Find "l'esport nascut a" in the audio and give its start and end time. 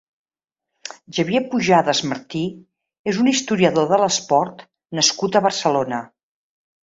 4.05-5.45